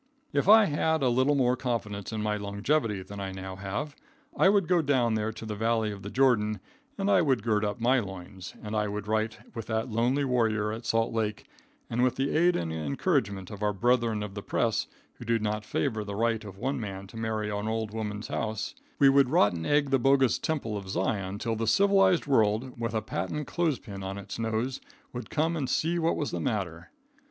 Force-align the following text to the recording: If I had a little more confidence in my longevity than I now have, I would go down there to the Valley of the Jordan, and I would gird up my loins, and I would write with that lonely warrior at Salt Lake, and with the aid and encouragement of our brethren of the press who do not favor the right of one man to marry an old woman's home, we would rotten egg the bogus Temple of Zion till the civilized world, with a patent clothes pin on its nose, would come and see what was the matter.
If 0.33 0.49
I 0.49 0.65
had 0.65 1.03
a 1.03 1.09
little 1.09 1.35
more 1.35 1.55
confidence 1.55 2.11
in 2.11 2.23
my 2.23 2.35
longevity 2.35 3.03
than 3.03 3.19
I 3.19 3.31
now 3.31 3.55
have, 3.57 3.95
I 4.35 4.49
would 4.49 4.67
go 4.67 4.81
down 4.81 5.13
there 5.13 5.31
to 5.33 5.45
the 5.45 5.53
Valley 5.53 5.91
of 5.91 6.01
the 6.01 6.09
Jordan, 6.09 6.59
and 6.97 7.07
I 7.07 7.21
would 7.21 7.43
gird 7.43 7.63
up 7.63 7.79
my 7.79 7.99
loins, 7.99 8.55
and 8.63 8.75
I 8.75 8.87
would 8.87 9.07
write 9.07 9.37
with 9.55 9.67
that 9.67 9.91
lonely 9.91 10.25
warrior 10.25 10.71
at 10.71 10.87
Salt 10.87 11.13
Lake, 11.13 11.45
and 11.87 12.01
with 12.03 12.15
the 12.15 12.35
aid 12.35 12.55
and 12.55 12.73
encouragement 12.73 13.51
of 13.51 13.61
our 13.61 13.73
brethren 13.73 14.23
of 14.23 14.33
the 14.33 14.41
press 14.41 14.87
who 15.19 15.23
do 15.25 15.37
not 15.37 15.63
favor 15.65 16.03
the 16.03 16.15
right 16.15 16.43
of 16.43 16.57
one 16.57 16.79
man 16.79 17.05
to 17.05 17.15
marry 17.15 17.51
an 17.51 17.67
old 17.67 17.93
woman's 17.93 18.27
home, 18.29 18.55
we 18.97 19.07
would 19.07 19.29
rotten 19.29 19.67
egg 19.67 19.91
the 19.91 19.99
bogus 19.99 20.39
Temple 20.39 20.75
of 20.77 20.89
Zion 20.89 21.37
till 21.37 21.55
the 21.55 21.67
civilized 21.67 22.25
world, 22.25 22.79
with 22.81 22.95
a 22.95 23.03
patent 23.03 23.45
clothes 23.45 23.77
pin 23.77 24.01
on 24.01 24.17
its 24.17 24.39
nose, 24.39 24.81
would 25.13 25.29
come 25.29 25.55
and 25.55 25.69
see 25.69 25.99
what 25.99 26.15
was 26.17 26.31
the 26.31 26.41
matter. 26.41 26.89